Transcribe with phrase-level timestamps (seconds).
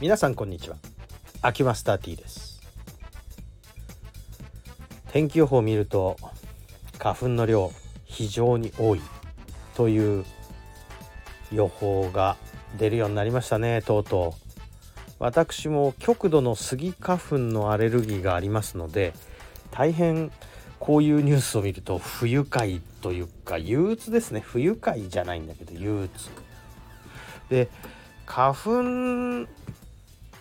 [0.00, 0.76] 皆さんこんにちは。
[1.42, 2.62] 秋マスター T です。
[5.12, 6.16] 天気予報を見ると
[6.98, 7.70] 花粉の量
[8.06, 9.02] 非常に多い
[9.74, 10.24] という
[11.52, 12.38] 予報が
[12.78, 13.82] 出るようになりましたね。
[13.82, 14.54] とうとう。
[15.18, 19.12] 私も極度のスギ花粉のアレルギーがありますので
[19.70, 20.32] 大変
[20.78, 24.40] こういうニュースを見ると不愉快というか憂鬱ですね。
[24.40, 26.30] 不愉快じゃないんだけど憂鬱。
[27.50, 27.68] で
[28.24, 29.59] 花粉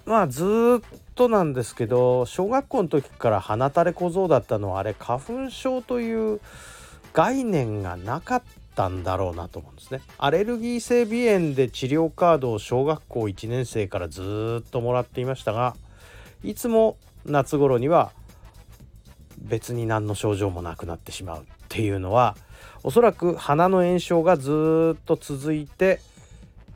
[0.06, 6.40] まあずっとなんですけど小学校の時から鼻垂れ小僧だったのはあれ花粉症という
[7.14, 8.44] 概念がなかっ
[8.76, 10.02] たんだろうなと思うんですね。
[10.18, 15.76] アレルギー性鼻炎で治療カードを小学校1年生からずっともらっていましたが
[16.44, 18.12] いつも夏頃には
[19.38, 22.36] 別に何の症状もなくなってしまうっていうのは
[22.84, 26.00] おそらく鼻の炎症がずっと続いて、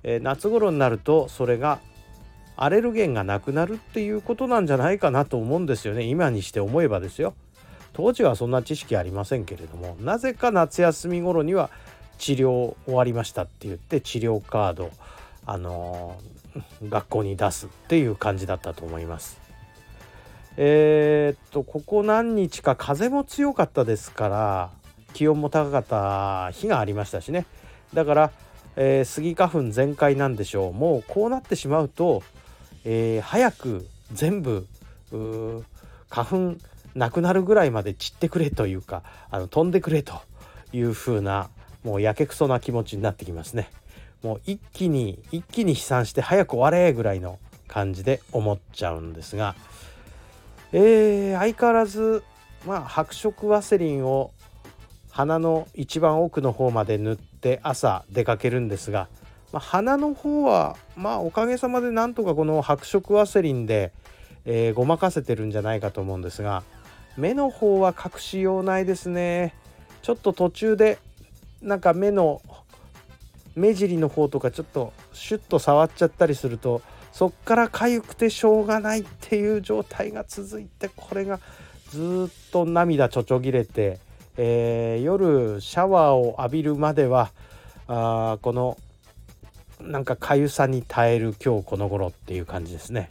[0.04, 1.80] えー、夏頃になるとそれが
[2.55, 7.34] アレルゲンがなくなるっていうことなんじゃないかなと思うんですよね今にして思えばですよ。
[7.93, 11.70] 当時はそんな知識ありませんけれどもなぜか夏休み頃には
[12.18, 14.90] 治療終わりましたって言って治療カード
[15.46, 19.43] あのー、学校に出すっていう感じだったと思います。
[20.55, 24.70] えー、っとここ何日か風も強かったですから
[25.13, 27.48] 気温も高かった日がありましたしね
[27.93, 28.31] だから、
[28.76, 32.21] えー、スギ花粉全開なんでしょうもうこうなってしまうと、
[32.85, 34.67] えー、早く全部
[36.09, 36.55] 花粉
[36.95, 40.21] なくなるぐらいまで散ってくれというかあの飛んでくれと
[40.71, 41.49] いう風な
[41.84, 43.70] もうやけくそな気持ちになってきますね。
[44.21, 49.55] もう一気に一気に飛散して早く終われぐらいの感じで思っちゃうんですが
[50.75, 52.23] えー、相変わらず、
[52.65, 54.31] まあ、白色ワセリンを
[55.12, 59.07] 鼻の一番奥の方まで塗って朝出かけるんですが、
[59.54, 63.93] まあ、鼻の方はまあおかげさまでなんとかこの白色ワセリンで、
[64.46, 66.64] えー、ごまかせてるんじゃないかと思うんですが
[67.18, 69.53] 目の方は隠しようないですね。
[70.02, 70.97] ちょっと途中で
[71.62, 72.41] なんか目の
[73.56, 76.81] 目尻の方とかちょっとシュッと触っちゃったりすると
[77.12, 81.40] そっから痒くてしょうがないっていう状態が続いてこれが
[81.91, 84.00] ずっと涙ちょちょぎれて、
[84.35, 87.30] えー、夜シャワーを浴びるまでは
[87.88, 88.78] あこの
[89.84, 93.10] なんか痒さに耐える今日この頃っていう感じですね。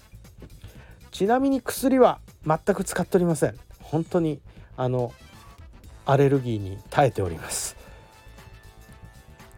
[1.10, 3.54] ちなみに薬は全く使っておりません。
[3.80, 4.40] 本当に
[4.76, 5.12] あの
[6.06, 7.76] アレルギーに耐えております。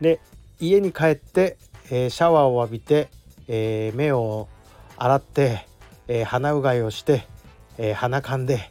[0.00, 0.20] で
[0.60, 1.56] 家に帰って、
[1.90, 3.08] えー、シャワーを浴びて
[3.48, 4.48] えー、目を
[4.96, 5.66] 洗って、
[6.08, 7.26] えー、鼻うがいをして、
[7.78, 8.70] えー、鼻かんで、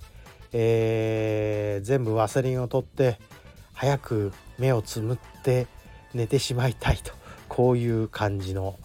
[0.56, 3.18] え全部ワセリンを取って
[3.74, 5.66] 早く目をつむって
[6.14, 7.12] 寝てしまいたいと。
[7.50, 8.78] こういう感じの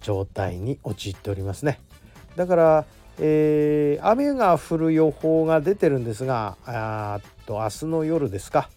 [0.00, 1.80] 状態に陥っておりますね。
[2.36, 2.84] だから、
[3.18, 8.68] えー、雨が降る予報が出てるんですがあと明日の夜ですか、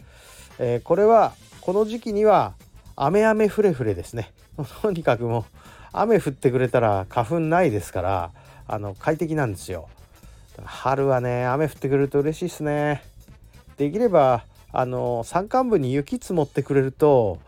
[0.59, 2.53] えー、これはこの時期には
[2.95, 4.31] 雨雨ふれふれですね。
[4.81, 5.43] とにかくもう
[5.91, 8.31] 雨降ってくれたら花粉ないですから
[8.67, 9.89] あの快適なんですよ。
[10.63, 13.03] 春はね雨降ってくれると嬉しいですね。
[13.77, 17.39] できればあの山間部に雪積もってくれると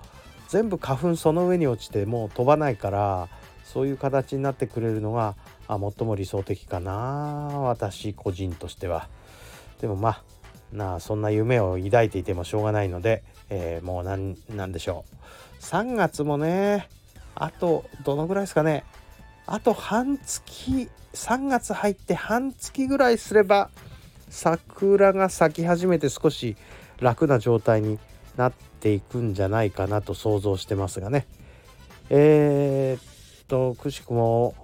[0.50, 3.30] 全部花粉その上に落ちてもう飛ばないから
[3.64, 5.36] そういう形になってくれるのが
[5.68, 9.08] あ最も理想的かな私個人としては。
[9.80, 10.24] でもまあ
[10.74, 15.06] なあそんな夢を抱いていてもしょうがないので、えー、もう何なんでしょ
[15.62, 15.64] う。
[15.64, 16.90] 3月もね
[17.36, 18.84] あとどのぐらいですかね。
[19.46, 23.70] あと半月3月入って半月ぐらいすれば
[24.30, 26.58] 桜が咲き始めて少し
[27.00, 28.00] 楽な状態に
[28.40, 31.28] なっていくんじゃないかなと想像してますがね。
[32.10, 34.56] えー、っとくしくも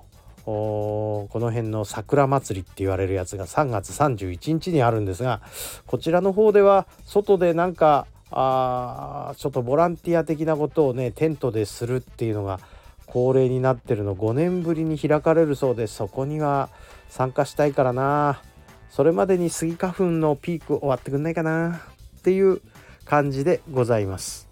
[0.46, 5.41] この辺の桜祭りって言われるやつが3月31日にあるんですが
[5.88, 12.60] こちらの方では外でなんかあちょっとボランティア的なことをねテントでするっていうのが
[13.07, 16.69] 恒例になってるの5年ぶりに開かれるそうでそこには
[17.10, 18.42] 参加したいからな。
[18.89, 21.81] それまでにスギ花粉のピーク終わってくんないかな。
[22.19, 22.62] っていう
[23.06, 24.48] 感じでございます。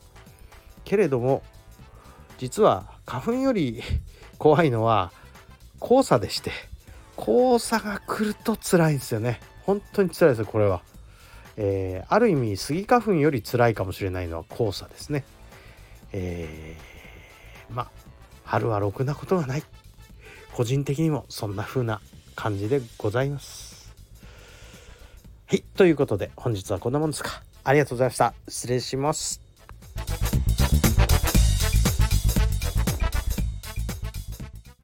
[0.86, 1.42] けれども
[2.38, 3.82] 実は花粉より
[4.38, 5.12] 怖いのは
[5.82, 6.52] 黄砂でして
[7.18, 9.40] 黄砂が来ると辛いんですよね。
[9.66, 10.82] 本当に辛いですこれは。
[11.56, 15.24] えー、ある意味スギ花粉より辛いかもしれないのは黄砂ですね。
[16.12, 17.92] えー、まあ
[18.44, 19.64] 春はろくなことがない。
[20.54, 22.02] 個人的にもそんな風な
[22.36, 23.94] 感じでございます。
[25.48, 27.44] はいということで本日はこんなもんですか。
[27.64, 29.53] ありがとうございました失礼します。